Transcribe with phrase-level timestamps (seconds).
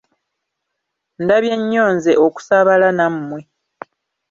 [1.23, 3.41] Ndabye nnyo nze okusaabala nammwe!